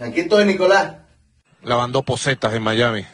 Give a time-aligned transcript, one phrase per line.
[0.00, 0.96] Aquí estoy, Nicolás.
[1.62, 3.04] Lavando posetas en Miami.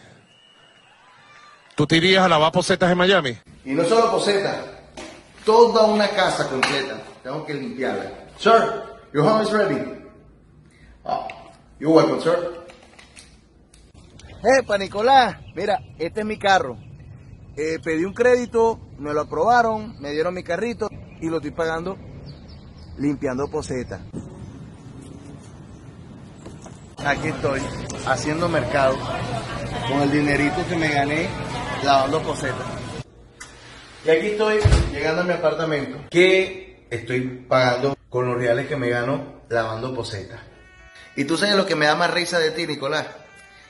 [1.75, 3.39] ¿Tú te irías a lavar posetas en Miami?
[3.65, 4.57] Y no solo posetas,
[5.45, 7.01] toda una casa completa.
[7.23, 8.11] Tengo que limpiarla.
[8.39, 9.81] Sir, your home is ready.
[11.05, 11.29] Oh,
[11.79, 12.59] you're welcome, sir.
[14.43, 16.79] Epa, Nicolás, mira, este es mi carro.
[17.57, 20.89] Eh, pedí un crédito, me lo aprobaron, me dieron mi carrito
[21.21, 21.99] y lo estoy pagando
[22.99, 24.01] limpiando posetas.
[27.05, 27.61] Aquí estoy,
[28.07, 28.99] haciendo mercado,
[29.89, 31.29] con el dinerito que me gané
[31.85, 32.67] lavando posetas.
[34.05, 34.59] Y aquí estoy,
[34.93, 40.41] llegando a mi apartamento, que estoy pagando con los reales que me gano lavando posetas.
[41.15, 43.07] Y tú sabes lo que me da más risa de ti, Nicolás,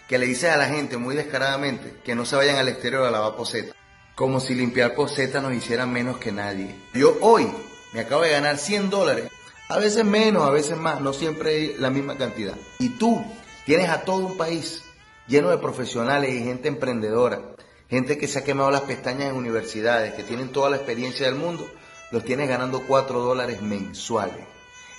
[0.08, 3.10] que le dices a la gente muy descaradamente que no se vayan al exterior a
[3.10, 3.74] lavar posetas.
[4.14, 6.74] Como si limpiar posetas nos hiciera menos que nadie.
[6.94, 7.52] Yo hoy
[7.92, 9.30] me acabo de ganar 100 dólares
[9.68, 12.54] a veces menos, a veces más, no siempre la misma cantidad.
[12.78, 13.22] Y tú
[13.66, 14.82] tienes a todo un país
[15.26, 17.42] lleno de profesionales y gente emprendedora,
[17.90, 21.34] gente que se ha quemado las pestañas en universidades, que tienen toda la experiencia del
[21.34, 21.68] mundo,
[22.10, 24.46] los tienes ganando 4 dólares mensuales.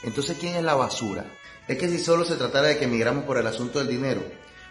[0.03, 1.25] Entonces, ¿quién es la basura?
[1.67, 4.21] Es que si solo se tratara de que emigramos por el asunto del dinero,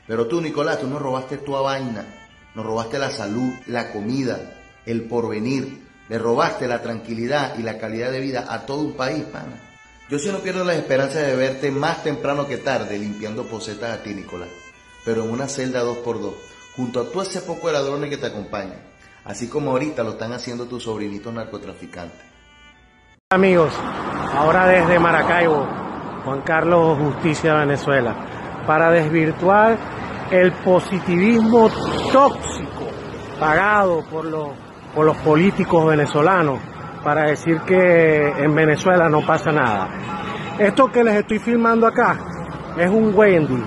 [0.07, 5.05] pero tú, Nicolás, tú nos robaste tu vaina, nos robaste la salud, la comida, el
[5.05, 9.68] porvenir, le robaste la tranquilidad y la calidad de vida a todo un país, pana.
[10.09, 14.03] Yo sí no pierdo la esperanza de verte más temprano que tarde limpiando posetas a
[14.03, 14.49] ti, Nicolás,
[15.05, 16.33] pero en una celda 2x2,
[16.77, 18.81] junto a todo ese poco de ladrones que te acompañan,
[19.27, 22.23] así como ahorita lo están haciendo tus sobrinitos narcotraficantes.
[23.29, 23.75] Amigos,
[24.35, 25.69] ahora desde Maracaibo,
[26.25, 28.17] Juan Carlos Justicia Venezuela,
[28.67, 29.77] para desvirtuar
[30.31, 31.69] el positivismo
[32.11, 32.89] tóxico
[33.39, 34.49] pagado por los,
[34.95, 36.61] por los políticos venezolanos
[37.03, 39.89] para decir que en Venezuela no pasa nada.
[40.59, 42.17] Esto que les estoy filmando acá
[42.77, 43.63] es un Wendy,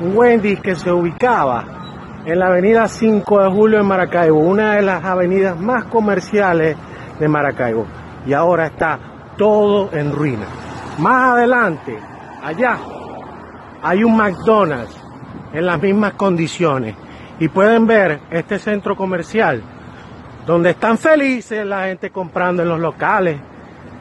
[0.00, 1.64] un Wendy que se ubicaba
[2.24, 6.76] en la avenida 5 de Julio en Maracaibo, una de las avenidas más comerciales
[7.18, 7.86] de Maracaibo.
[8.26, 8.98] Y ahora está
[9.36, 10.46] todo en ruina.
[10.98, 11.98] Más adelante,
[12.42, 12.78] allá,
[13.82, 14.96] hay un McDonald's
[15.52, 16.96] en las mismas condiciones.
[17.38, 19.62] Y pueden ver este centro comercial
[20.46, 23.38] donde están felices la gente comprando en los locales.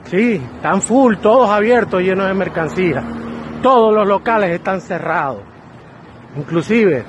[0.05, 3.03] Sí, están full, todos abiertos, llenos de mercancía.
[3.61, 5.41] Todos los locales están cerrados.
[6.35, 7.05] Inclusive,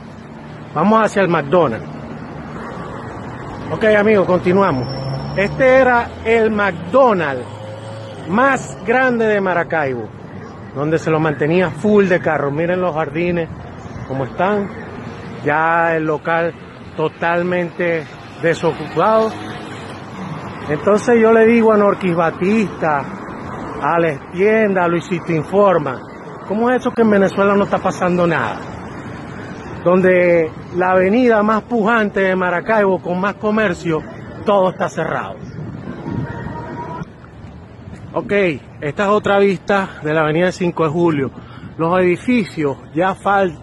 [0.75, 1.89] vamos hacia el McDonald's.
[3.73, 4.87] Ok amigos, continuamos.
[5.37, 7.45] Este era el McDonald's
[8.29, 10.09] más grande de Maracaibo,
[10.77, 12.53] donde se lo mantenía full de carros.
[12.53, 13.49] Miren los jardines,
[14.07, 14.69] como están.
[15.45, 16.55] Ya el local
[16.97, 18.05] totalmente
[18.43, 19.31] desocupado.
[20.69, 23.05] Entonces yo le digo a Norquis Batista,
[23.83, 26.01] a la tienda, a Luisito Informa,
[26.49, 28.59] ¿cómo es eso que en Venezuela no está pasando nada?
[29.85, 34.03] Donde la avenida más pujante de Maracaibo con más comercio,
[34.47, 35.37] todo está cerrado.
[38.15, 38.33] Ok,
[38.81, 41.31] esta es otra vista de la avenida 5 de Julio
[41.77, 43.17] los edificios ya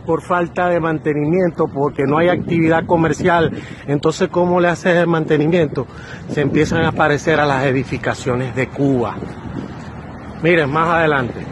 [0.05, 3.51] por falta de mantenimiento, porque no hay actividad comercial,
[3.87, 5.87] entonces ¿cómo le haces el mantenimiento?
[6.29, 9.15] Se empiezan a aparecer a las edificaciones de Cuba.
[10.43, 11.45] Miren, más adelante.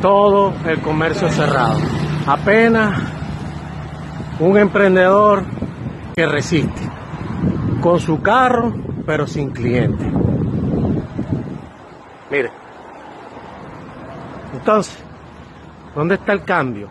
[0.00, 1.78] Todo el comercio cerrado.
[2.26, 3.00] Apenas
[4.40, 5.44] un emprendedor
[6.14, 6.82] que resiste.
[7.80, 8.72] Con su carro,
[9.06, 10.04] pero sin cliente.
[12.30, 12.63] Miren.
[14.54, 14.96] Entonces,
[15.94, 16.88] ¿dónde está el cambio?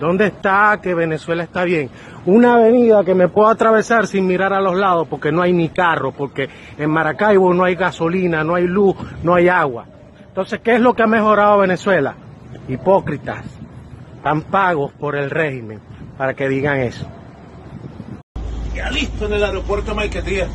[0.00, 1.88] ¿Dónde está que Venezuela está bien?
[2.26, 5.68] Una avenida que me puedo atravesar sin mirar a los lados porque no hay ni
[5.68, 9.86] carro, porque en Maracaibo no hay gasolina, no hay luz, no hay agua.
[10.26, 12.14] Entonces, ¿qué es lo que ha mejorado Venezuela?
[12.66, 13.44] Hipócritas,
[14.16, 15.80] están pagos por el régimen
[16.18, 17.06] para que digan eso.
[18.74, 20.48] Ya listo en el aeropuerto Maiquetía,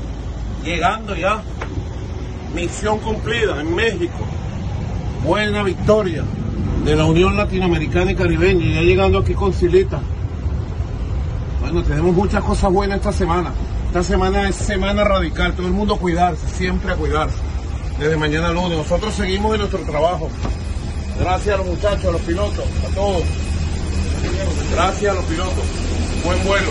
[0.64, 1.42] llegando ya,
[2.54, 4.26] misión cumplida en México
[5.26, 6.24] buena victoria
[6.86, 10.00] de la Unión Latinoamericana y Caribeña, ya llegando aquí con Silita.
[11.62, 13.52] Bueno, tenemos muchas cosas buenas esta semana.
[13.88, 17.38] Esta semana es semana radical, todo el mundo a cuidarse, siempre a cuidarse.
[17.98, 20.30] Desde mañana lunes, nosotros seguimos en nuestro trabajo.
[21.20, 23.24] Gracias a los muchachos, a los pilotos, a todos.
[24.74, 25.64] Gracias a los pilotos.
[26.24, 26.70] Buen vuelo.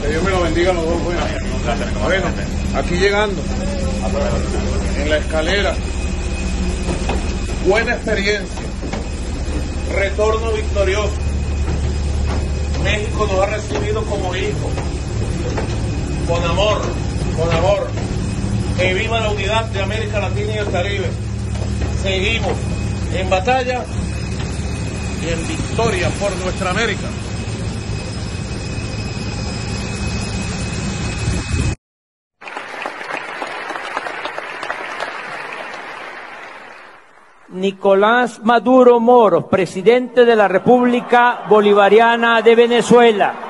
[0.00, 1.02] Que Dios me lo bendiga a los dos.
[2.04, 2.26] Bueno,
[2.76, 3.42] aquí llegando,
[4.96, 5.74] en la escalera,
[7.70, 8.62] buena experiencia,
[9.94, 11.12] retorno victorioso.
[12.82, 14.72] México nos ha recibido como hijos,
[16.26, 16.82] con amor,
[17.36, 17.88] con amor.
[18.76, 21.10] Que viva la unidad de América Latina y el Caribe.
[22.02, 22.54] Seguimos
[23.14, 23.84] en batalla
[25.24, 27.06] y en victoria por nuestra América.
[37.60, 43.49] Nicolás Maduro Moro, presidente de la República Bolivariana de Venezuela.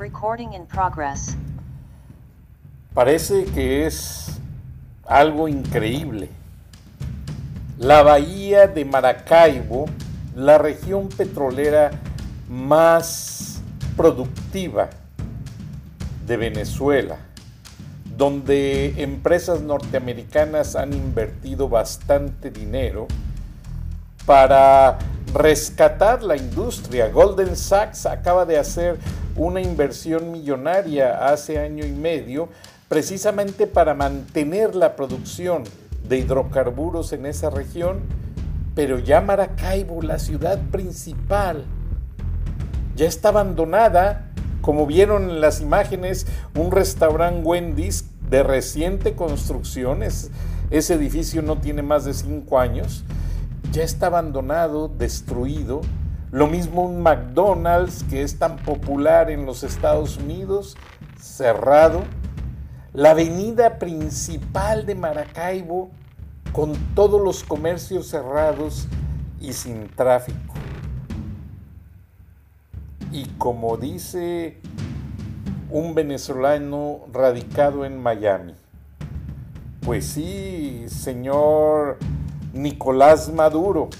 [0.00, 1.36] Recording in progress.
[2.94, 4.40] Parece que es
[5.04, 6.30] algo increíble.
[7.76, 9.84] La bahía de Maracaibo,
[10.34, 11.90] la región petrolera
[12.48, 13.60] más
[13.94, 14.88] productiva
[16.26, 17.18] de Venezuela,
[18.16, 23.06] donde empresas norteamericanas han invertido bastante dinero
[24.24, 24.96] para
[25.34, 27.10] rescatar la industria.
[27.10, 28.98] Golden Sachs acaba de hacer
[29.36, 32.48] una inversión millonaria hace año y medio
[32.88, 35.64] precisamente para mantener la producción
[36.08, 38.00] de hidrocarburos en esa región,
[38.74, 41.64] pero ya Maracaibo, la ciudad principal,
[42.96, 50.94] ya está abandonada, como vieron en las imágenes, un restaurante Wendy's de reciente construcción, ese
[50.94, 53.04] edificio no tiene más de cinco años,
[53.72, 55.80] ya está abandonado, destruido.
[56.32, 60.76] Lo mismo un McDonald's que es tan popular en los Estados Unidos,
[61.18, 62.02] cerrado.
[62.92, 65.90] La avenida principal de Maracaibo
[66.52, 68.86] con todos los comercios cerrados
[69.40, 70.54] y sin tráfico.
[73.10, 74.60] Y como dice
[75.68, 78.54] un venezolano radicado en Miami,
[79.80, 81.98] pues sí, señor
[82.52, 83.90] Nicolás Maduro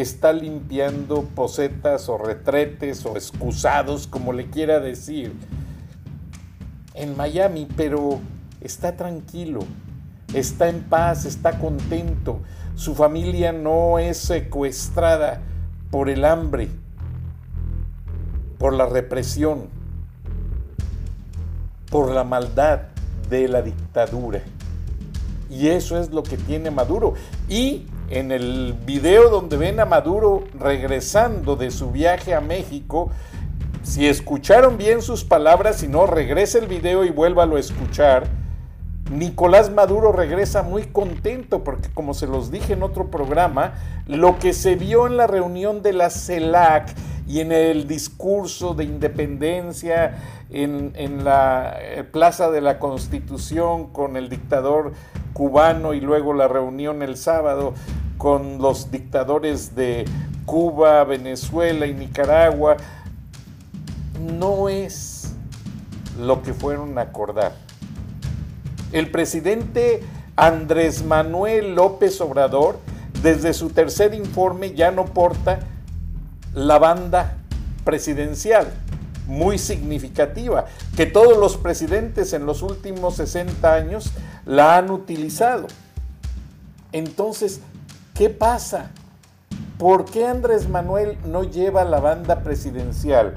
[0.00, 5.32] está limpiando posetas o retretes o excusados, como le quiera decir,
[6.94, 8.20] en Miami, pero
[8.60, 9.60] está tranquilo,
[10.34, 12.40] está en paz, está contento,
[12.74, 15.40] su familia no es secuestrada
[15.90, 16.68] por el hambre,
[18.58, 19.68] por la represión,
[21.90, 22.82] por la maldad
[23.30, 24.42] de la dictadura.
[25.50, 27.14] Y eso es lo que tiene Maduro.
[27.48, 33.10] Y en el video donde ven a Maduro regresando de su viaje a México,
[33.82, 38.26] si escucharon bien sus palabras, si no, regrese el video y vuélvalo a escuchar.
[39.10, 43.74] Nicolás Maduro regresa muy contento porque como se los dije en otro programa,
[44.06, 46.94] lo que se vio en la reunión de la CELAC
[47.26, 50.18] y en el discurso de independencia
[50.50, 54.92] en, en la eh, Plaza de la Constitución con el dictador
[55.32, 57.74] cubano y luego la reunión el sábado
[58.16, 60.04] con los dictadores de
[60.44, 62.76] Cuba, Venezuela y Nicaragua,
[64.20, 65.34] no es
[66.18, 67.52] lo que fueron a acordar.
[68.92, 70.02] El presidente
[70.36, 72.78] Andrés Manuel López Obrador,
[73.22, 75.60] desde su tercer informe, ya no porta
[76.54, 77.36] la banda
[77.84, 78.68] presidencial,
[79.26, 80.66] muy significativa,
[80.96, 84.12] que todos los presidentes en los últimos 60 años
[84.48, 85.66] la han utilizado.
[86.92, 87.60] Entonces,
[88.14, 88.90] ¿qué pasa?
[89.76, 93.34] ¿Por qué Andrés Manuel no lleva la banda presidencial?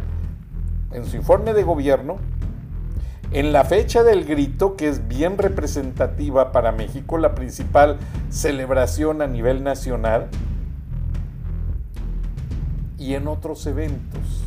[0.93, 2.15] En su informe de gobierno,
[3.31, 7.97] en la fecha del grito, que es bien representativa para México, la principal
[8.29, 10.29] celebración a nivel nacional,
[12.97, 14.45] y en otros eventos.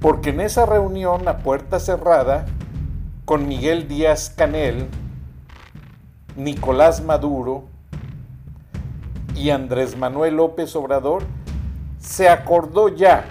[0.00, 2.46] Porque en esa reunión a puerta cerrada,
[3.30, 4.88] con Miguel Díaz Canel,
[6.34, 7.62] Nicolás Maduro
[9.36, 11.22] y Andrés Manuel López Obrador,
[12.00, 13.24] se acordó ya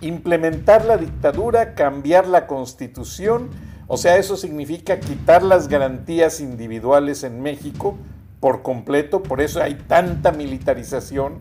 [0.00, 3.50] implementar la dictadura, cambiar la constitución,
[3.86, 7.98] o sea, eso significa quitar las garantías individuales en México
[8.40, 11.40] por completo, por eso hay tanta militarización,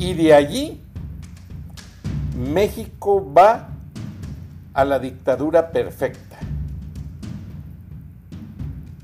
[0.00, 0.82] y de allí
[2.36, 3.68] México va
[4.74, 6.31] a la dictadura perfecta.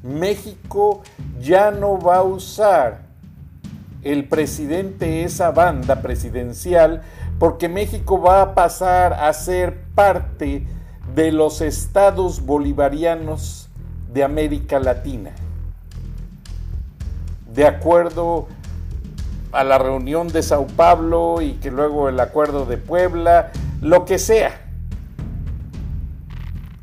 [0.03, 1.03] México
[1.41, 3.03] ya no va a usar
[4.03, 7.03] el presidente esa banda presidencial
[7.39, 10.67] porque México va a pasar a ser parte
[11.15, 13.69] de los estados bolivarianos
[14.13, 15.33] de América Latina.
[17.53, 18.47] De acuerdo
[19.53, 23.51] a la reunión de Sao Paulo y que luego el acuerdo de Puebla,
[23.81, 24.61] lo que sea.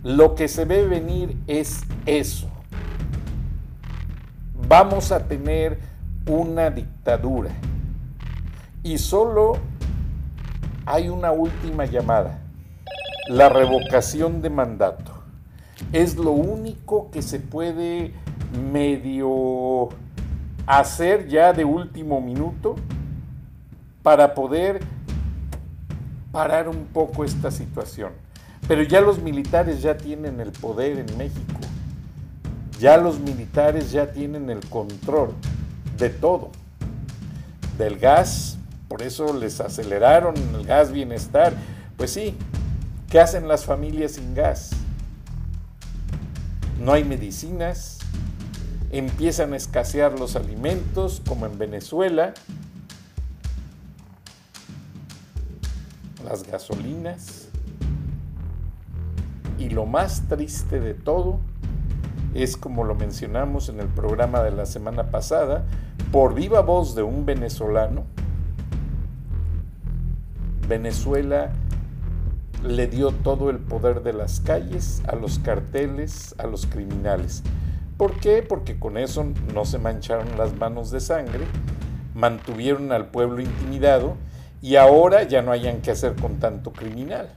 [0.04, 2.50] Lo que se ve venir es eso.
[4.68, 5.78] Vamos a tener
[6.28, 7.52] una dictadura.
[8.82, 9.58] Y solo
[10.88, 12.40] hay una última llamada,
[13.28, 15.12] la revocación de mandato.
[15.92, 18.12] Es lo único que se puede
[18.72, 19.90] medio
[20.66, 22.76] hacer ya de último minuto
[24.02, 24.80] para poder
[26.32, 28.14] parar un poco esta situación.
[28.68, 31.60] Pero ya los militares ya tienen el poder en México.
[32.80, 35.34] Ya los militares ya tienen el control
[35.98, 36.52] de todo.
[37.78, 41.54] Del gas, por eso les aceleraron el gas bienestar.
[41.98, 42.36] Pues sí,
[43.10, 44.72] ¿qué hacen las familias sin gas?
[46.80, 48.00] No hay medicinas,
[48.92, 52.34] empiezan a escasear los alimentos, como en Venezuela,
[56.24, 57.48] las gasolinas,
[59.58, 61.40] y lo más triste de todo
[62.44, 65.66] es como lo mencionamos en el programa de la semana pasada,
[66.12, 68.04] por viva voz de un venezolano,
[70.68, 71.52] Venezuela
[72.64, 77.44] le dio todo el poder de las calles a los carteles, a los criminales.
[77.98, 78.42] ¿Por qué?
[78.42, 81.46] Porque con eso no se mancharon las manos de sangre,
[82.14, 84.16] mantuvieron al pueblo intimidado
[84.62, 87.30] y ahora ya no hayan que hacer con tanto criminal.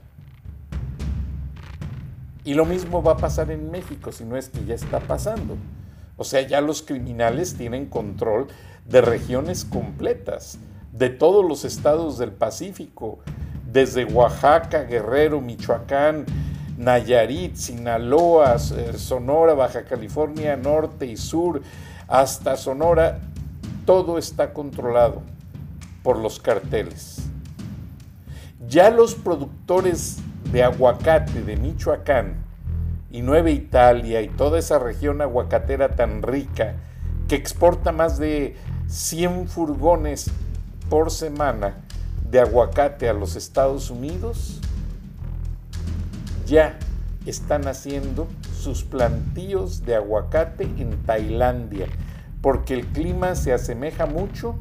[2.49, 5.55] Y lo mismo va a pasar en México, si no es que ya está pasando.
[6.17, 8.47] O sea, ya los criminales tienen control
[8.85, 10.57] de regiones completas,
[10.91, 13.19] de todos los estados del Pacífico,
[13.71, 16.25] desde Oaxaca, Guerrero, Michoacán,
[16.75, 21.61] Nayarit, Sinaloa, eh, Sonora, Baja California Norte y Sur,
[22.07, 23.19] hasta Sonora,
[23.85, 25.21] todo está controlado
[26.01, 27.29] por los carteles.
[28.67, 30.17] Ya los productores
[30.51, 32.35] de aguacate de Michoacán
[33.11, 36.75] y Nueva Italia y toda esa región aguacatera tan rica
[37.27, 38.55] que exporta más de
[38.87, 40.31] 100 furgones
[40.89, 41.75] por semana
[42.29, 44.59] de aguacate a los Estados Unidos,
[46.45, 46.77] ya
[47.25, 51.87] están haciendo sus plantíos de aguacate en Tailandia,
[52.41, 54.55] porque el clima se asemeja mucho.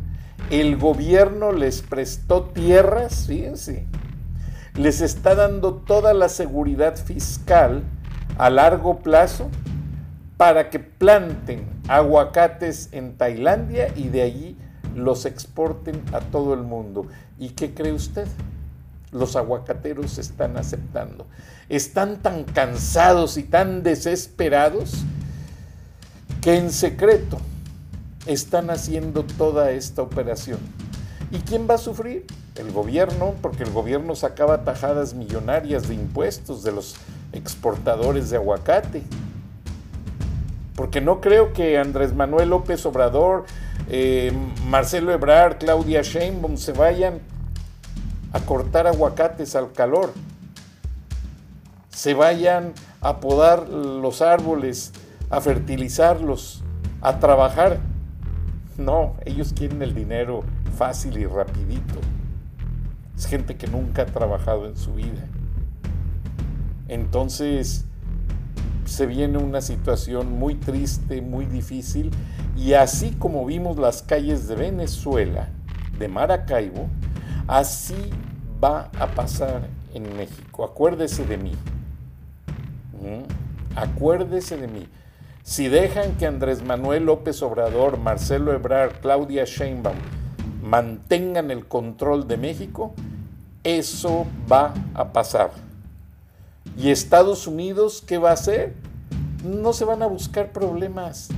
[0.51, 3.87] El gobierno les prestó tierras, fíjense,
[4.75, 7.83] les está dando toda la seguridad fiscal
[8.39, 9.49] a largo plazo
[10.37, 14.57] para que planten aguacates en Tailandia y de allí
[14.95, 17.07] los exporten a todo el mundo.
[17.39, 18.29] ¿Y qué cree usted?
[19.11, 21.27] Los aguacateros están aceptando
[21.69, 25.05] están tan cansados y tan desesperados
[26.41, 27.39] que en secreto
[28.27, 30.59] están haciendo toda esta operación.
[31.31, 32.27] ¿Y quién va a sufrir?
[32.57, 36.97] El gobierno, porque el gobierno sacaba tajadas millonarias de impuestos de los
[37.33, 39.03] exportadores de aguacate.
[40.75, 43.45] Porque no creo que Andrés Manuel López Obrador,
[43.89, 44.33] eh,
[44.67, 47.21] Marcelo Ebrard, Claudia Sheinbaum se vayan
[48.33, 50.13] a cortar aguacates al calor
[51.99, 54.93] se vayan a podar los árboles,
[55.31, 56.63] a fertilizarlos,
[57.03, 57.81] a trabajar.
[58.77, 60.45] No, ellos quieren el dinero
[60.79, 61.99] fácil y rapidito.
[63.17, 65.27] Es gente que nunca ha trabajado en su vida.
[66.87, 67.85] Entonces
[68.85, 72.13] se viene una situación muy triste, muy difícil,
[72.57, 75.49] y así como vimos las calles de Venezuela,
[75.99, 76.89] de Maracaibo,
[77.49, 78.11] así
[78.63, 80.65] va a pasar en México.
[80.65, 81.53] Acuérdese de mí.
[82.93, 83.77] ¿Mm?
[83.77, 84.87] Acuérdese de mí.
[85.43, 90.18] Si dejan que Andrés Manuel López Obrador, Marcelo Ebrard, Claudia Sheinbaum
[90.63, 92.95] mantengan el control de México,
[93.65, 95.51] eso va a pasar.
[96.77, 98.75] ¿Y Estados Unidos qué va a hacer?
[99.45, 101.29] No se van a buscar problemas.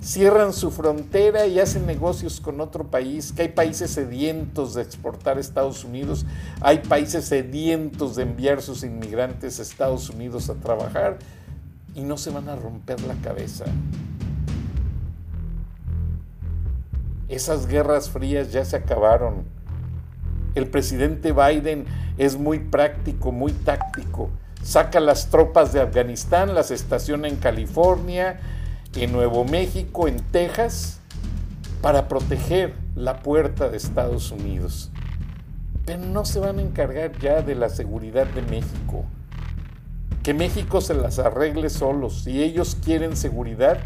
[0.00, 5.36] Cierran su frontera y hacen negocios con otro país, que hay países sedientos de exportar
[5.36, 6.24] a Estados Unidos,
[6.60, 11.18] hay países sedientos de enviar sus inmigrantes a Estados Unidos a trabajar
[11.94, 13.64] y no se van a romper la cabeza.
[17.28, 19.44] Esas guerras frías ya se acabaron.
[20.54, 21.86] El presidente Biden
[22.18, 24.30] es muy práctico, muy táctico.
[24.62, 28.40] Saca las tropas de Afganistán, las estaciona en California,
[28.94, 31.00] en Nuevo México, en Texas,
[31.82, 34.90] para proteger la puerta de Estados Unidos.
[35.84, 39.04] Pero no se van a encargar ya de la seguridad de México.
[40.22, 42.22] Que México se las arregle solos.
[42.24, 43.78] Si ellos quieren seguridad,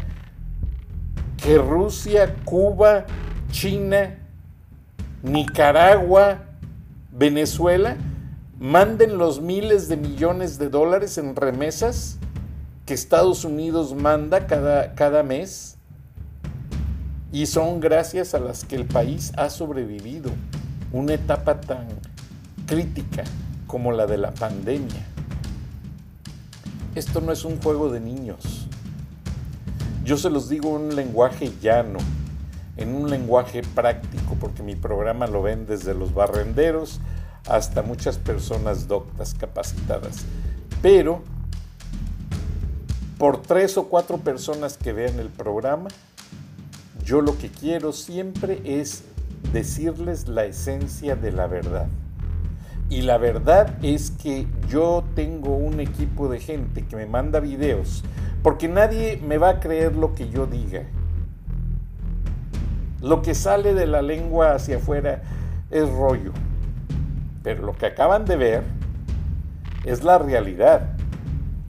[1.43, 3.05] que Rusia, Cuba,
[3.51, 4.17] China,
[5.23, 6.39] Nicaragua,
[7.11, 7.97] Venezuela,
[8.59, 12.17] manden los miles de millones de dólares en remesas
[12.85, 15.77] que Estados Unidos manda cada, cada mes
[17.31, 20.31] y son gracias a las que el país ha sobrevivido
[20.91, 21.87] una etapa tan
[22.65, 23.23] crítica
[23.67, 25.05] como la de la pandemia.
[26.95, 28.67] Esto no es un juego de niños.
[30.03, 31.99] Yo se los digo en un lenguaje llano,
[32.77, 36.99] en un lenguaje práctico, porque mi programa lo ven desde los barrenderos
[37.47, 40.25] hasta muchas personas doctas, capacitadas.
[40.81, 41.21] Pero
[43.17, 45.89] por tres o cuatro personas que vean el programa,
[47.03, 49.03] yo lo que quiero siempre es
[49.53, 51.87] decirles la esencia de la verdad.
[52.89, 58.03] Y la verdad es que yo tengo un equipo de gente que me manda videos,
[58.43, 60.83] porque nadie me va a creer lo que yo diga.
[63.01, 65.23] Lo que sale de la lengua hacia afuera
[65.71, 66.33] es rollo.
[67.43, 68.63] Pero lo que acaban de ver
[69.83, 70.93] es la realidad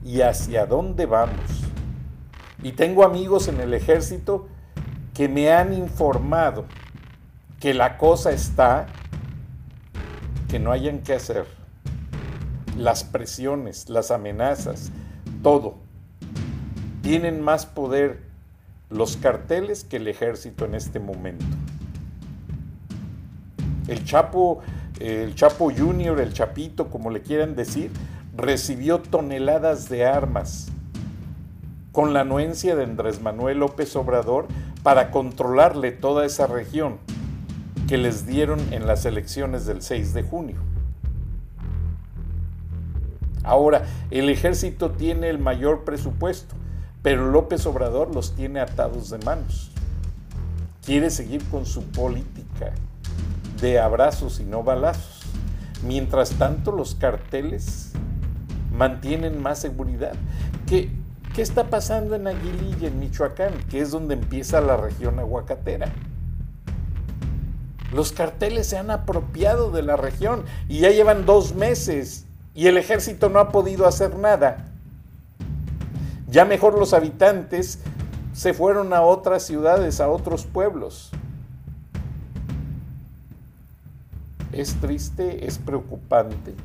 [0.03, 1.63] y hacia dónde vamos.
[2.61, 4.47] Y tengo amigos en el ejército
[5.13, 6.65] que me han informado
[7.59, 8.87] que la cosa está
[10.49, 11.47] que no hayan que hacer.
[12.77, 14.91] Las presiones, las amenazas,
[15.41, 15.77] todo.
[17.01, 18.32] Tienen más poder
[18.93, 21.45] los carteles que el ejército en este momento.
[23.87, 24.61] El Chapo,
[24.99, 27.91] el Chapo Junior, el Chapito, como le quieran decir,
[28.35, 30.67] recibió toneladas de armas
[31.91, 34.47] con la anuencia de Andrés Manuel López Obrador
[34.81, 36.97] para controlarle toda esa región
[37.87, 40.55] que les dieron en las elecciones del 6 de junio.
[43.43, 46.55] Ahora, el ejército tiene el mayor presupuesto,
[47.03, 49.69] pero López Obrador los tiene atados de manos.
[50.83, 52.71] Quiere seguir con su política
[53.61, 55.21] de abrazos y no balazos.
[55.85, 57.91] Mientras tanto, los carteles
[58.71, 60.13] mantienen más seguridad.
[60.65, 60.89] ¿Qué,
[61.35, 65.91] ¿Qué está pasando en Aguililla, en Michoacán, que es donde empieza la región aguacatera?
[67.91, 72.77] Los carteles se han apropiado de la región y ya llevan dos meses y el
[72.77, 74.72] ejército no ha podido hacer nada.
[76.33, 77.77] Ya mejor los habitantes
[78.33, 81.11] se fueron a otras ciudades, a otros pueblos.
[84.51, 86.55] Es triste, es preocupante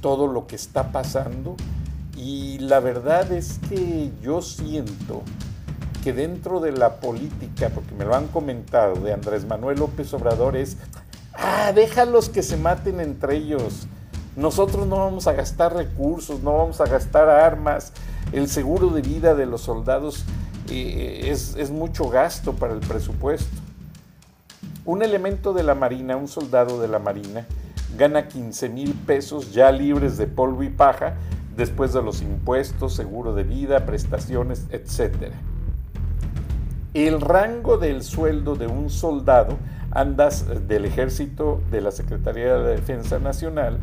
[0.00, 1.54] todo lo que está pasando
[2.16, 5.20] y la verdad es que yo siento
[6.02, 10.56] que dentro de la política, porque me lo han comentado, de Andrés Manuel López Obrador
[10.56, 10.78] es,
[11.34, 13.86] ah, déjalos que se maten entre ellos.
[14.38, 17.92] Nosotros no vamos a gastar recursos, no vamos a gastar armas.
[18.30, 20.24] El seguro de vida de los soldados
[20.70, 23.50] eh, es, mucho gasto para el presupuesto.
[24.84, 27.46] Un elemento de la Marina, un soldado de la Marina,
[27.96, 31.14] gana 15 mil pesos ya libres de polvo y paja
[31.56, 35.32] después de los impuestos, seguro de vida, prestaciones, etc.
[36.94, 39.58] El rango del sueldo de un soldado
[39.90, 43.80] andas del ejército de la Secretaría de Defensa Nacional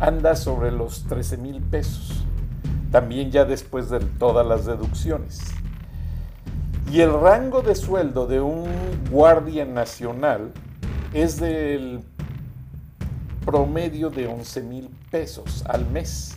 [0.00, 2.24] anda sobre los 13 mil pesos,
[2.90, 5.40] también ya después de todas las deducciones.
[6.90, 8.66] Y el rango de sueldo de un
[9.10, 10.52] guardia nacional
[11.14, 12.02] es del
[13.44, 16.34] promedio de 11 mil pesos al mes,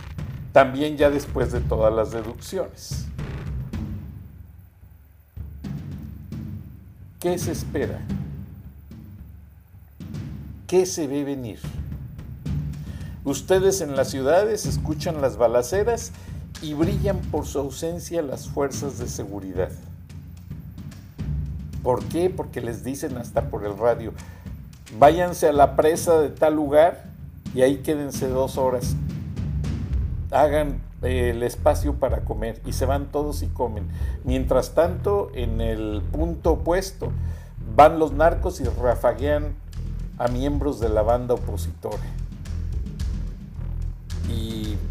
[0.52, 3.08] también ya después de todas las deducciones.
[7.20, 8.00] ¿Qué se espera?
[10.68, 11.60] ¿Qué se ve venir?
[13.26, 16.12] Ustedes en las ciudades escuchan las balaceras
[16.62, 19.72] y brillan por su ausencia las fuerzas de seguridad.
[21.82, 22.30] ¿Por qué?
[22.30, 24.14] Porque les dicen hasta por el radio,
[25.00, 27.06] váyanse a la presa de tal lugar
[27.56, 28.96] y ahí quédense dos horas.
[30.30, 33.88] Hagan eh, el espacio para comer y se van todos y comen.
[34.24, 37.12] Mientras tanto, en el punto opuesto,
[37.76, 39.56] van los narcos y rafaguean
[40.20, 41.98] a miembros de la banda opositora.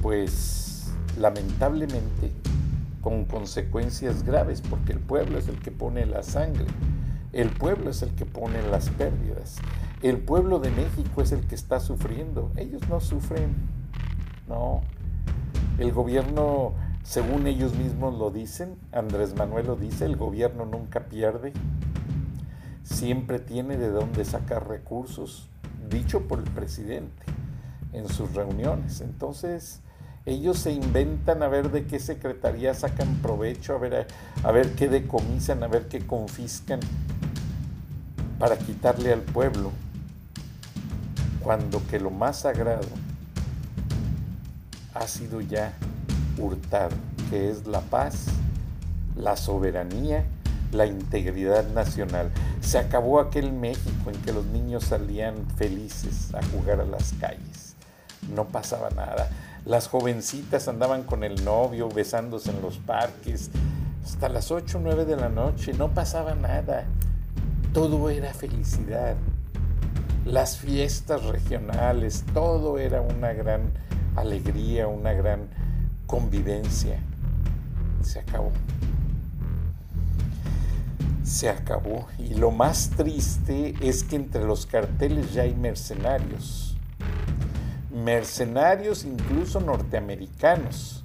[0.04, 2.30] Pues lamentablemente
[3.00, 6.66] con consecuencias graves, porque el pueblo es el que pone la sangre,
[7.32, 9.56] el pueblo es el que pone las pérdidas,
[10.02, 13.54] el pueblo de México es el que está sufriendo, ellos no sufren,
[14.46, 14.82] no,
[15.78, 21.54] el gobierno, según ellos mismos lo dicen, Andrés Manuel lo dice, el gobierno nunca pierde,
[22.82, 25.48] siempre tiene de dónde sacar recursos,
[25.88, 27.24] dicho por el presidente
[27.94, 29.00] en sus reuniones.
[29.00, 29.80] Entonces,
[30.26, 34.06] ellos se inventan a ver de qué secretaría sacan provecho, a ver,
[34.42, 36.80] a, ver qué decomisan, a ver qué confiscan
[38.38, 39.70] para quitarle al pueblo,
[41.42, 42.88] cuando que lo más sagrado
[44.94, 45.74] ha sido ya
[46.38, 46.96] hurtado,
[47.28, 48.26] que es la paz,
[49.16, 50.24] la soberanía,
[50.72, 52.30] la integridad nacional.
[52.62, 57.76] Se acabó aquel México en que los niños salían felices a jugar a las calles.
[58.34, 59.28] No pasaba nada
[59.64, 63.50] las jovencitas andaban con el novio besándose en los parques
[64.04, 66.84] hasta las 8 o 9 de la noche, no pasaba nada.
[67.72, 69.16] Todo era felicidad.
[70.26, 73.72] Las fiestas regionales, todo era una gran
[74.14, 75.48] alegría, una gran
[76.06, 76.98] convivencia.
[78.02, 78.52] Se acabó.
[81.22, 82.06] Se acabó.
[82.18, 86.73] Y lo más triste es que entre los carteles ya hay mercenarios
[87.94, 91.04] mercenarios incluso norteamericanos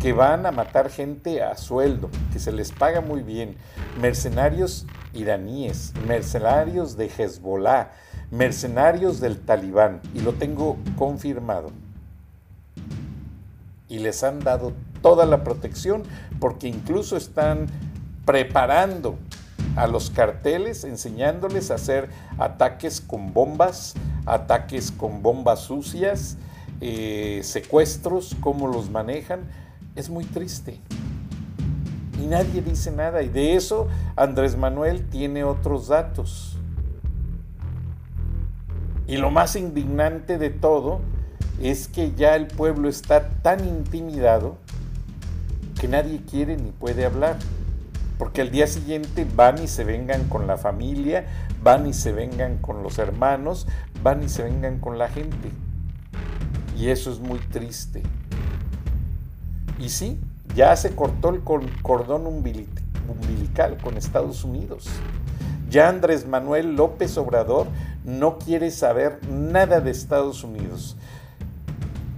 [0.00, 3.56] que van a matar gente a sueldo, que se les paga muy bien,
[4.00, 7.90] mercenarios iraníes, mercenarios de Hezbollah,
[8.30, 11.72] mercenarios del Talibán, y lo tengo confirmado.
[13.88, 16.04] Y les han dado toda la protección
[16.38, 17.66] porque incluso están
[18.24, 19.18] preparando
[19.78, 23.94] a los carteles, enseñándoles a hacer ataques con bombas,
[24.26, 26.36] ataques con bombas sucias,
[26.80, 29.42] eh, secuestros, cómo los manejan.
[29.94, 30.80] Es muy triste.
[32.20, 33.22] Y nadie dice nada.
[33.22, 33.86] Y de eso
[34.16, 36.58] Andrés Manuel tiene otros datos.
[39.06, 41.00] Y lo más indignante de todo
[41.62, 44.58] es que ya el pueblo está tan intimidado
[45.80, 47.36] que nadie quiere ni puede hablar.
[48.18, 51.26] Porque al día siguiente van y se vengan con la familia,
[51.62, 53.66] van y se vengan con los hermanos,
[54.02, 55.50] van y se vengan con la gente.
[56.76, 58.02] Y eso es muy triste.
[59.78, 60.20] Y sí,
[60.54, 61.42] ya se cortó el
[61.82, 64.88] cordón umbilical con Estados Unidos.
[65.70, 67.66] Ya Andrés Manuel López Obrador
[68.04, 70.96] no quiere saber nada de Estados Unidos.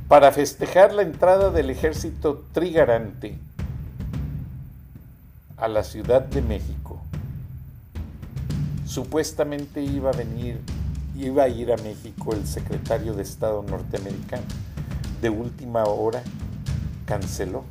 [0.09, 3.39] Para festejar la entrada del ejército trigarante
[5.61, 7.01] a la Ciudad de México,
[8.87, 10.61] supuestamente iba a venir
[11.17, 14.43] iba a ir a México el secretario de Estado norteamericano.
[15.21, 16.23] De última hora
[17.05, 17.65] canceló.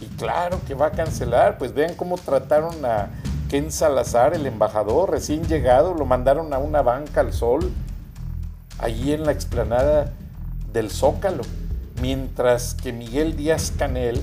[0.00, 3.08] Y claro que va a cancelar, pues vean cómo trataron a
[3.48, 7.72] Ken Salazar, el embajador recién llegado, lo mandaron a una banca al sol,
[8.78, 10.12] allí en la explanada
[10.72, 11.44] del Zócalo,
[12.02, 14.20] mientras que Miguel Díaz Canel,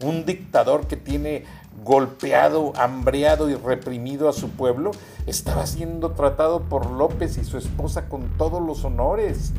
[0.00, 1.44] un dictador que tiene
[1.84, 4.92] golpeado, hambreado y reprimido a su pueblo,
[5.26, 9.52] estaba siendo tratado por López y su esposa con todos los honores,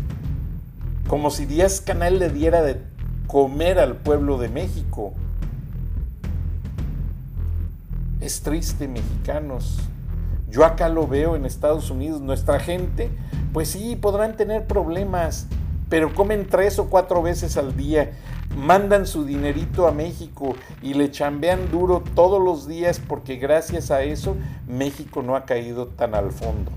[1.08, 2.82] como si Díaz Canal le diera de
[3.28, 5.14] comer al pueblo de México.
[8.22, 9.80] Es triste, mexicanos.
[10.50, 13.10] Yo acá lo veo en Estados Unidos, nuestra gente,
[13.52, 15.48] pues sí, podrán tener problemas,
[15.90, 18.12] pero comen tres o cuatro veces al día
[18.58, 24.04] mandan su dinerito a México y le chambean duro todos los días porque gracias a
[24.04, 24.36] eso
[24.68, 26.72] México no ha caído tan al fondo.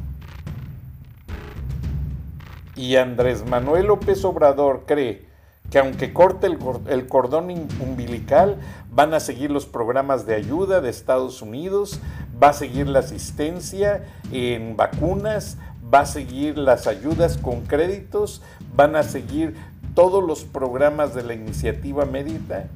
[2.75, 5.27] Y Andrés Manuel López Obrador cree
[5.71, 8.59] que aunque corte el, cordón umbilical,
[8.91, 12.01] van a seguir los programas de ayuda de Estados Unidos,
[12.41, 15.59] va a seguir la asistencia en vacunas,
[15.93, 18.43] va a seguir las ayudas con créditos,
[18.75, 19.57] van a seguir
[19.97, 22.67] todos los programas de la iniciativa Mérida,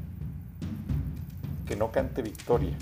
[1.68, 2.74] que no cante victoria.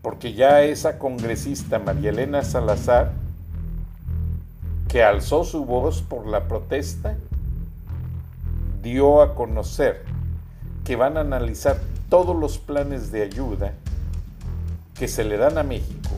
[0.00, 3.12] Porque ya esa congresista María Elena Salazar,
[4.88, 7.14] que alzó su voz por la protesta,
[8.82, 10.06] dio a conocer
[10.86, 13.74] que van a analizar todos los planes de ayuda
[14.94, 16.10] que se le dan a México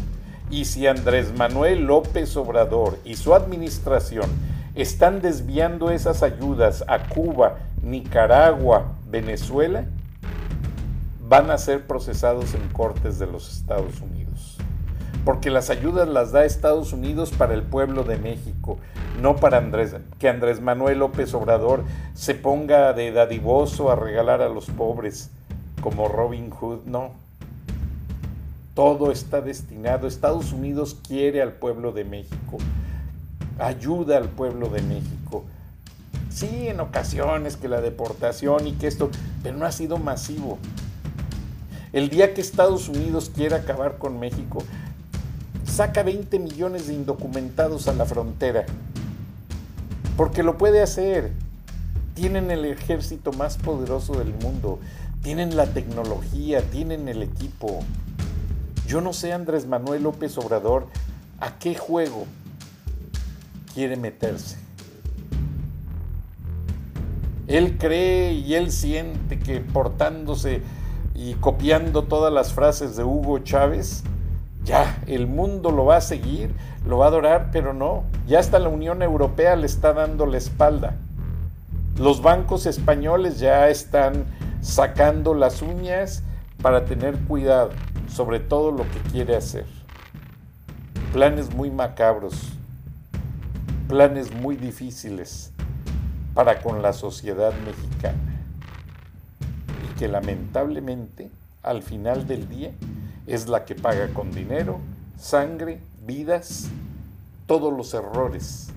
[0.51, 7.59] y si Andrés Manuel López Obrador y su administración están desviando esas ayudas a Cuba,
[7.83, 9.85] Nicaragua, Venezuela,
[11.29, 14.59] van a ser procesados en cortes de los Estados Unidos.
[15.25, 18.79] Porque las ayudas las da Estados Unidos para el pueblo de México,
[19.23, 21.85] no para Andrés, que Andrés Manuel López Obrador
[22.15, 25.31] se ponga de dadivoso a regalar a los pobres
[25.81, 27.13] como Robin Hood, no.
[28.75, 32.59] Todo está destinado, Estados Unidos quiere al pueblo de México,
[33.59, 35.45] ayuda al pueblo de México.
[36.31, 39.11] Sí, en ocasiones que la deportación y que esto,
[39.43, 40.59] pero no ha sido masivo.
[41.93, 44.65] El día que Estados Unidos quiera acabar con México,
[45.65, 48.67] saca 20 millones de indocumentados a la frontera.
[50.17, 51.33] Porque lo puede hacer.
[52.15, 54.81] Tienen el ejército más poderoso del mundo.
[55.23, 57.81] Tienen la tecnología, tienen el equipo.
[58.87, 60.89] Yo no sé, Andrés Manuel López Obrador,
[61.41, 62.27] a qué juego
[63.75, 64.57] quiere meterse.
[67.47, 70.63] Él cree y él siente que portándose
[71.15, 74.03] y copiando todas las frases de Hugo Chávez,
[74.65, 76.55] ya el mundo lo va a seguir,
[76.87, 80.39] lo va a adorar, pero no, ya hasta la Unión Europea le está dando la
[80.39, 80.97] espalda.
[81.99, 84.25] Los bancos españoles ya están
[84.63, 86.23] sacando las uñas
[86.63, 87.71] para tener cuidado
[88.09, 89.67] sobre todo lo que quiere hacer.
[91.13, 92.54] Planes muy macabros,
[93.95, 95.53] planes muy difíciles
[96.35, 98.19] para con la sociedad mexicana
[99.85, 101.31] y que lamentablemente
[101.63, 102.73] al final del día
[103.29, 104.81] es la que paga con dinero,
[105.17, 106.67] sangre, vidas,
[107.47, 108.71] todos los errores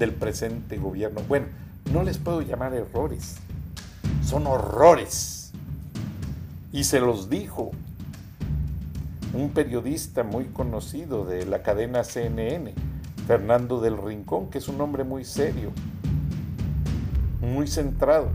[0.00, 1.20] del presente gobierno.
[1.28, 1.46] Bueno,
[1.92, 3.36] no les puedo llamar errores,
[4.24, 5.52] son horrores.
[6.72, 7.70] Y se los dijo
[9.32, 12.74] un periodista muy conocido de la cadena CNN,
[13.26, 15.72] Fernando del Rincón, que es un hombre muy serio,
[17.40, 18.28] muy centrado.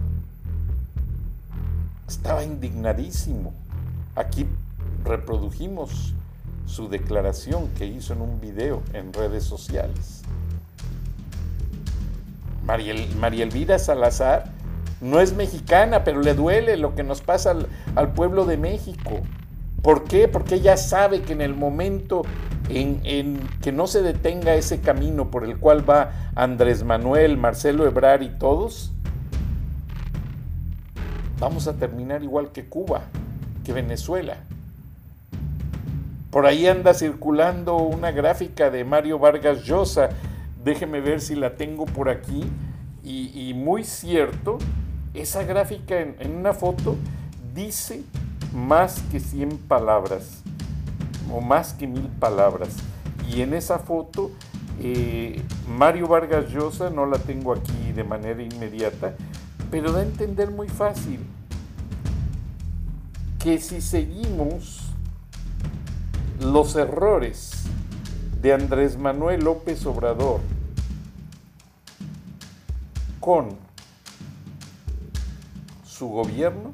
[2.08, 3.54] Estaba indignadísimo.
[4.16, 4.46] Aquí
[5.06, 6.14] reprodujimos
[6.66, 10.24] su declaración que hizo en un video en redes sociales.
[12.66, 12.94] María,
[13.44, 14.52] Elvira Salazar
[15.00, 19.22] no es mexicana, pero le duele lo que nos pasa al, al pueblo de México.
[19.82, 20.28] ¿Por qué?
[20.28, 22.24] Porque ella sabe que en el momento
[22.74, 28.24] en, que no se detenga ese camino por el cual va Andrés Manuel, Marcelo Ebrar
[28.24, 28.92] y todos,
[31.40, 33.04] vamos a terminar igual que Cuba,
[33.66, 34.38] que Venezuela.
[36.30, 40.10] Por ahí anda circulando una gráfica de Mario Vargas Llosa,
[40.64, 42.46] déjeme ver si la tengo por aquí,
[43.04, 44.60] y, muy cierto,
[45.16, 46.96] esa gráfica en una foto
[47.54, 48.04] dice
[48.54, 50.41] más que 100 palabras
[51.30, 52.70] o más que mil palabras.
[53.30, 54.32] Y en esa foto,
[54.80, 59.16] eh, Mario Vargas Llosa, no la tengo aquí de manera inmediata,
[59.70, 61.20] pero da a entender muy fácil
[63.40, 64.92] que si seguimos
[66.40, 67.64] los errores
[68.42, 70.42] de Andrés Manuel López Obrador
[73.20, 73.50] con
[75.86, 76.74] su gobierno,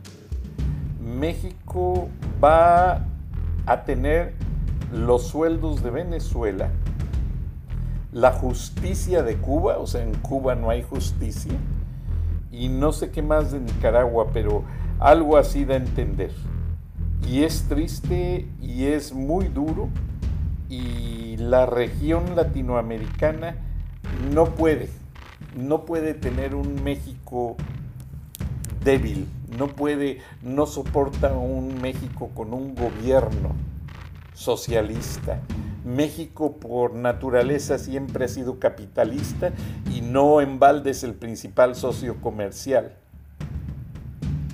[1.01, 2.10] México
[2.41, 3.05] va
[3.67, 4.34] a tener
[4.91, 6.71] los sueldos de Venezuela,
[8.12, 11.53] la justicia de Cuba, o sea, en Cuba no hay justicia,
[12.51, 14.63] y no sé qué más de Nicaragua, pero
[14.99, 16.32] algo así da a entender.
[17.27, 19.89] Y es triste y es muy duro
[20.69, 23.56] y la región latinoamericana
[24.34, 24.89] no puede,
[25.56, 27.58] no puede tener un México
[28.84, 33.51] débil, no puede, no soporta un México con un gobierno
[34.33, 35.39] socialista.
[35.86, 39.53] México por naturaleza siempre ha sido capitalista
[39.93, 42.93] y no en balde es el principal socio comercial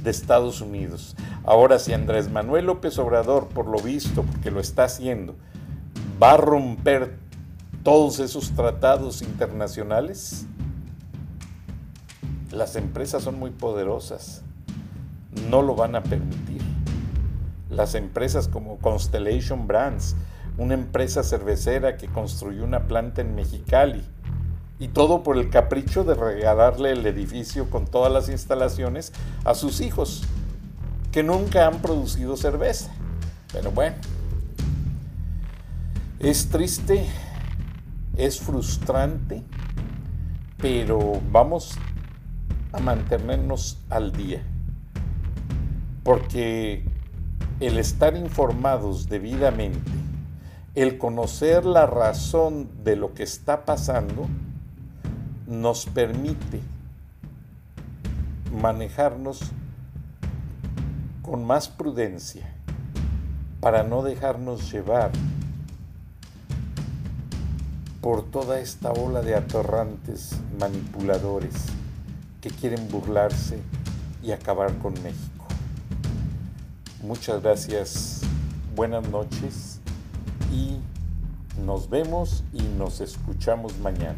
[0.03, 1.15] de Estados Unidos.
[1.43, 5.35] Ahora, si Andrés Manuel López Obrador, por lo visto, porque lo está haciendo,
[6.21, 7.17] va a romper
[7.83, 10.45] todos esos tratados internacionales,
[12.51, 14.43] las empresas son muy poderosas
[15.49, 16.61] no lo van a permitir.
[17.69, 20.15] Las empresas como Constellation Brands,
[20.57, 24.03] una empresa cervecera que construyó una planta en Mexicali,
[24.79, 29.13] y todo por el capricho de regalarle el edificio con todas las instalaciones
[29.45, 30.23] a sus hijos,
[31.11, 32.91] que nunca han producido cerveza.
[33.51, 33.95] Pero bueno,
[36.19, 37.05] es triste,
[38.17, 39.43] es frustrante,
[40.57, 41.77] pero vamos
[42.71, 44.43] a mantenernos al día
[46.03, 46.83] porque
[47.59, 49.91] el estar informados debidamente,
[50.75, 54.27] el conocer la razón de lo que está pasando,
[55.47, 56.61] nos permite
[58.51, 59.41] manejarnos
[61.21, 62.53] con más prudencia
[63.61, 65.11] para no dejarnos llevar
[68.01, 71.53] por toda esta ola de atorrantes manipuladores
[72.41, 73.61] que quieren burlarse
[74.21, 75.32] y acabar con México.
[77.03, 78.21] Muchas gracias,
[78.77, 79.79] buenas noches
[80.53, 80.77] y
[81.65, 84.15] nos vemos y nos escuchamos mañana.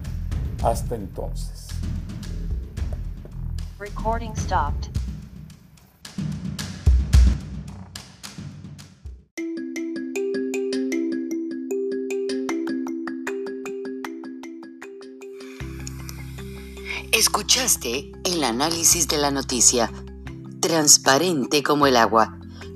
[0.63, 1.69] Hasta entonces.
[3.79, 4.87] Recording stopped.
[17.11, 19.89] Escuchaste el análisis de la noticia,
[20.59, 22.37] transparente como el agua,